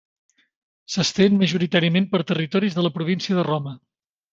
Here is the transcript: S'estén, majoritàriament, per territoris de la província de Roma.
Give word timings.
S'estén, 0.93 1.37
majoritàriament, 1.43 2.11
per 2.17 2.25
territoris 2.33 2.83
de 2.83 2.89
la 2.91 2.97
província 3.01 3.41
de 3.41 3.51
Roma. 3.55 3.81